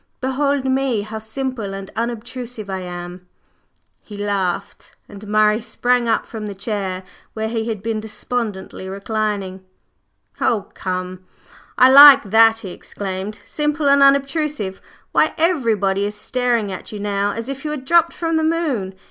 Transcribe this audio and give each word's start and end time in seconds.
Behold 0.19 0.65
me, 0.65 1.03
how 1.03 1.19
simple 1.19 1.75
and 1.75 1.91
unobtrusive 1.95 2.71
I 2.71 2.79
am!" 2.79 3.27
He 4.01 4.17
laughed, 4.17 4.95
and 5.07 5.27
Murray 5.27 5.61
sprang 5.61 6.07
up 6.07 6.25
from 6.25 6.47
the 6.47 6.55
chair 6.55 7.03
where 7.33 7.47
he 7.47 7.67
had 7.69 7.83
been 7.83 7.99
despondently 7.99 8.89
reclining. 8.89 9.63
"Oh, 10.39 10.71
come, 10.73 11.23
I 11.77 11.91
like 11.91 12.23
that!" 12.31 12.57
he 12.65 12.69
exclaimed. 12.71 13.41
"Simple 13.45 13.87
and 13.87 14.01
unobtrusive! 14.01 14.81
Why 15.11 15.35
everybody 15.37 16.05
is 16.05 16.15
staring 16.15 16.71
at 16.71 16.91
you 16.91 16.99
now 16.99 17.33
as 17.33 17.47
if 17.47 17.63
you 17.63 17.69
had 17.69 17.85
dropped 17.85 18.11
from 18.13 18.37
the 18.37 18.43
moon! 18.43 18.95